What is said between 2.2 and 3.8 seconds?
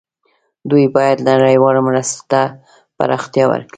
ته پراختیا ورکړي.